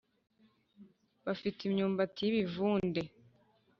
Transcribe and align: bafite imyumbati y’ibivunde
bafite 1.25 1.59
imyumbati 1.63 2.19
y’ibivunde 2.23 3.01